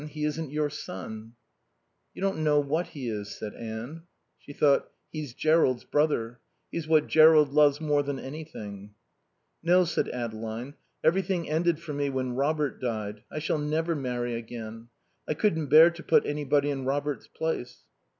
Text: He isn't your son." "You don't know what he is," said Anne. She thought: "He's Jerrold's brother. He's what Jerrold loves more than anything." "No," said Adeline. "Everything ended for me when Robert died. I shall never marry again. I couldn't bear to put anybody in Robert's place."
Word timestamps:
He 0.09 0.25
isn't 0.25 0.49
your 0.51 0.71
son." 0.71 1.35
"You 2.15 2.23
don't 2.23 2.43
know 2.43 2.59
what 2.59 2.87
he 2.87 3.07
is," 3.07 3.37
said 3.37 3.53
Anne. 3.53 4.05
She 4.39 4.51
thought: 4.51 4.89
"He's 5.11 5.35
Jerrold's 5.35 5.83
brother. 5.83 6.39
He's 6.71 6.87
what 6.87 7.05
Jerrold 7.05 7.53
loves 7.53 7.79
more 7.79 8.01
than 8.01 8.17
anything." 8.17 8.95
"No," 9.61 9.85
said 9.85 10.09
Adeline. 10.09 10.73
"Everything 11.03 11.47
ended 11.47 11.79
for 11.79 11.93
me 11.93 12.09
when 12.09 12.33
Robert 12.33 12.81
died. 12.81 13.21
I 13.31 13.37
shall 13.37 13.59
never 13.59 13.93
marry 13.93 14.33
again. 14.33 14.89
I 15.27 15.35
couldn't 15.35 15.67
bear 15.67 15.91
to 15.91 16.01
put 16.01 16.25
anybody 16.25 16.71
in 16.71 16.83
Robert's 16.83 17.27
place." 17.27 17.83